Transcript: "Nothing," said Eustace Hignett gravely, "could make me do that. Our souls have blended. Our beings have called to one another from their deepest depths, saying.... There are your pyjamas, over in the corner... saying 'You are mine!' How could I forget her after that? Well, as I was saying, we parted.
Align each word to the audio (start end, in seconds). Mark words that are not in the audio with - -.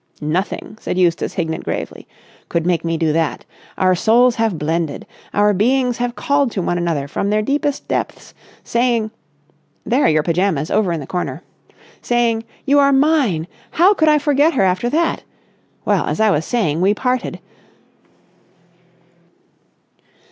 "Nothing," 0.19 0.79
said 0.81 0.97
Eustace 0.97 1.35
Hignett 1.35 1.63
gravely, 1.63 2.07
"could 2.49 2.65
make 2.65 2.83
me 2.83 2.97
do 2.97 3.13
that. 3.13 3.45
Our 3.77 3.93
souls 3.93 4.33
have 4.37 4.57
blended. 4.57 5.05
Our 5.31 5.53
beings 5.53 5.99
have 5.99 6.15
called 6.15 6.49
to 6.53 6.61
one 6.63 6.79
another 6.79 7.07
from 7.07 7.29
their 7.29 7.43
deepest 7.43 7.87
depths, 7.87 8.33
saying.... 8.63 9.11
There 9.85 10.03
are 10.03 10.09
your 10.09 10.23
pyjamas, 10.23 10.71
over 10.71 10.91
in 10.91 11.01
the 11.01 11.05
corner... 11.05 11.43
saying 12.01 12.45
'You 12.65 12.79
are 12.79 12.91
mine!' 12.91 13.45
How 13.69 13.93
could 13.93 14.09
I 14.09 14.17
forget 14.17 14.55
her 14.55 14.63
after 14.63 14.89
that? 14.89 15.21
Well, 15.85 16.07
as 16.07 16.19
I 16.19 16.31
was 16.31 16.45
saying, 16.45 16.81
we 16.81 16.95
parted. 16.95 17.37